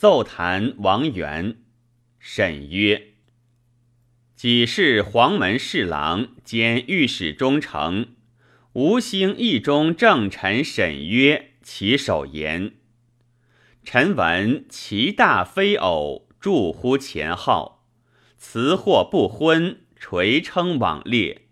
[0.00, 1.58] 奏弹王元。
[2.18, 3.08] 沈曰
[4.34, 8.06] ：“己是黄门侍郎兼御史中丞，
[8.72, 12.76] 吴兴义中正臣沈曰：‘其首言。’
[13.84, 17.86] 臣闻其大非偶，著乎前号，
[18.38, 21.42] 辞或不婚，垂称往列。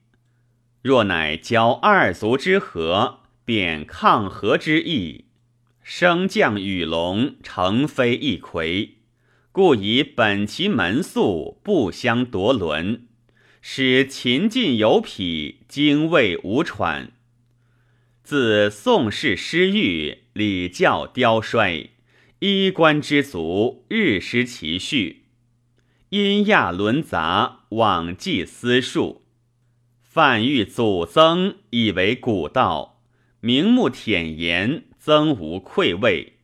[0.80, 5.26] 若乃交二族之和，便抗和之意。
[5.90, 8.96] 升降与龙，成非一魁。”
[9.50, 13.08] 故以本其门素不相夺伦，
[13.62, 17.12] 使秦晋有匹，精卫无喘。
[18.22, 21.88] 自宋氏失誉，礼教凋衰，
[22.40, 25.24] 衣冠之族日失其序，
[26.10, 29.22] 阴亚伦杂，罔记私术。
[30.02, 33.00] 范欲祖曾，以为古道，
[33.40, 36.34] 明目舔言，增无愧位。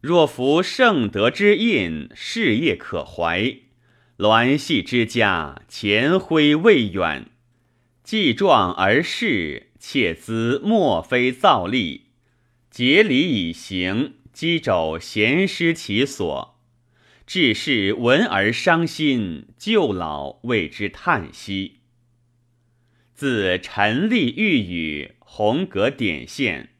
[0.00, 3.64] 若服圣德之印，事业可怀；
[4.16, 7.26] 鸾系之家，前辉未远。
[8.02, 12.06] 既壮而仕，妾资莫非造立。
[12.70, 16.58] 节礼以行，积肘贤师其所。
[17.26, 21.80] 至是闻而伤心，旧老为之叹息。
[23.12, 26.70] 自陈立玉宇，红阁点线，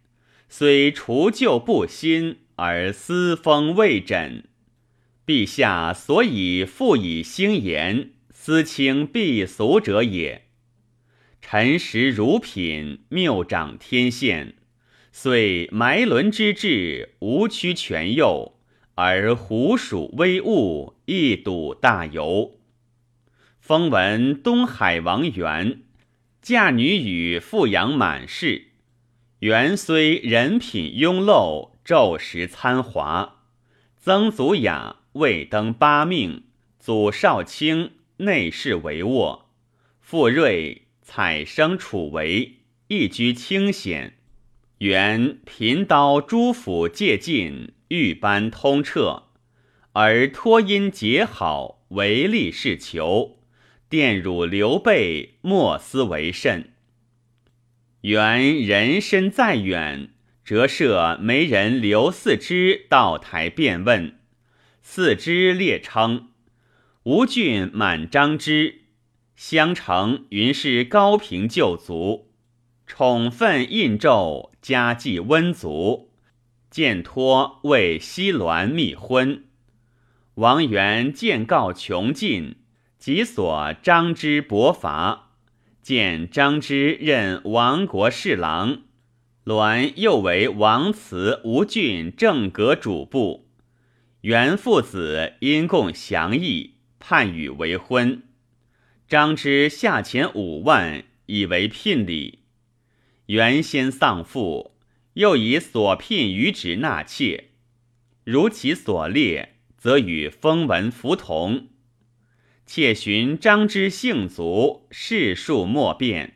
[0.50, 2.40] 虽除旧不新。
[2.62, 4.44] 而私风未枕，
[5.24, 10.44] 陛下所以复以兴言，思清避俗者也。
[11.40, 14.56] 臣实如品，谬长天宪，
[15.10, 18.58] 遂埋伦之志，无屈全右，
[18.94, 22.58] 而虎鼠威物，一睹大游。
[23.58, 25.84] 风闻东海王元
[26.42, 28.69] 嫁女与富阳满氏，
[29.40, 31.70] 元虽人品庸陋。
[31.82, 33.40] 昼食参华，
[33.98, 36.44] 曾祖雅未登八命，
[36.78, 39.40] 祖少卿内侍帷幄，
[39.98, 42.58] 傅瑞采生楚为，
[42.88, 44.18] 一居清闲。
[44.78, 49.24] 元贫刀诸府借尽，玉班通彻，
[49.94, 53.38] 而托因结好，唯利是求，
[53.88, 56.74] 玷辱刘备，莫思为甚。
[58.02, 60.10] 原人身再远。
[60.42, 64.18] 折射媒人刘四之到台便问，
[64.82, 66.30] 四之列称
[67.04, 68.86] 吴郡满张之
[69.36, 72.32] 襄城云是高平旧族，
[72.84, 76.10] 宠分印胄，家祭温族，
[76.68, 79.44] 见托为西鸾密婚。
[80.34, 82.56] 王元见告穷尽，
[82.98, 85.29] 即所张之薄伐，
[85.90, 88.82] 见张之任亡国侍郎。
[89.42, 93.48] 栾又为王祠吴郡正阁主簿，
[94.20, 98.22] 元父子因共降义，判与为婚。
[99.08, 102.44] 张之下钱五万，以为聘礼。
[103.26, 104.76] 原先丧父，
[105.14, 107.48] 又以所聘余职纳妾，
[108.22, 111.66] 如其所列，则与风闻符同。
[112.72, 116.34] 妾寻张之姓族，世数莫变。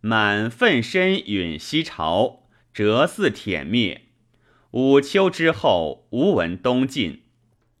[0.00, 4.06] 满奋身允西朝，折似舔灭。
[4.72, 7.22] 五秋之后，无闻东晋。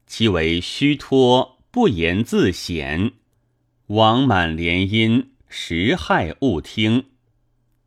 [0.06, 3.14] 其为虚托，不言自显。
[3.88, 7.06] 王满联姻，实害勿听。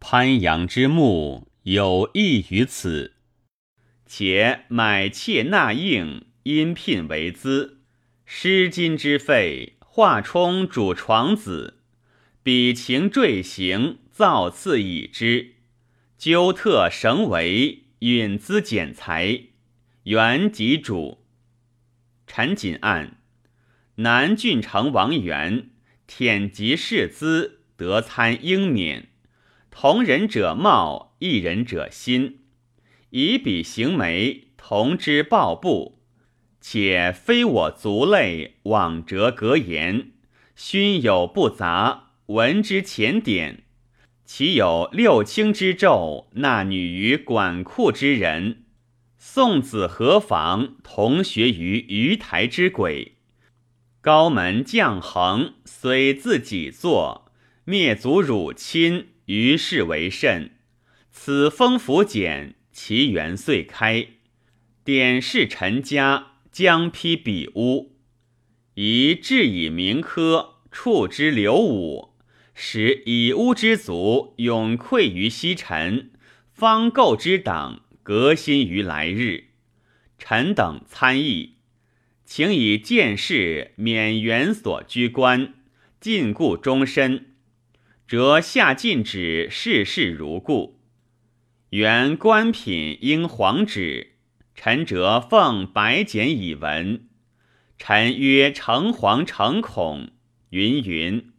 [0.01, 3.13] 潘阳之墓有益于此。
[4.05, 7.79] 且买妾纳应，因聘为资，
[8.25, 11.75] 失金之费，化充主床子，
[12.41, 13.99] 比情坠行。
[14.09, 15.53] 造次已之，
[16.17, 19.49] 纠特绳为允资减财，
[20.05, 21.23] 原及主。
[22.25, 23.19] 陈锦案，
[23.97, 25.69] 南郡城王元
[26.07, 29.09] 舔及世资，得参英冕。
[29.69, 32.39] 同人者貌，异人者心。
[33.11, 36.02] 以彼行媒，同之报布，
[36.65, 40.11] 且非我族类，往折格言，
[40.55, 43.63] 勋有不杂，闻之浅典。
[44.23, 48.59] 其有六卿之胄，纳女于管库之人；
[49.17, 53.17] 宋子何妨同学于鱼台之鬼。
[53.99, 57.29] 高门将衡虽自己作，
[57.65, 60.51] 灭族辱亲，于是为甚。
[61.11, 64.07] 此风符简，其源遂开。
[64.85, 67.95] 典是陈家将批比屋，
[68.75, 72.13] 宜治以明科，处之流武。
[72.53, 76.11] 使以乌之族永愧于西陈，
[76.53, 79.45] 方构之党革新于来日。
[80.19, 81.55] 臣等参议，
[82.23, 85.55] 请以见事免原所居官，
[85.99, 87.33] 禁锢终身。
[88.07, 90.79] 则下禁止，事事如故。
[91.71, 94.12] 原官品应皇旨，
[94.55, 97.07] 臣辄奉白简以文。
[97.77, 100.11] 臣曰：诚惶诚恐。
[100.51, 101.32] 云云。